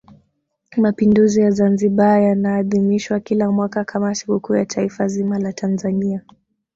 [0.77, 6.21] mapinduzi ya Zanzibar yanaadhimishwa kila mwaka kama sikukuu ya taifa zima la Tanzania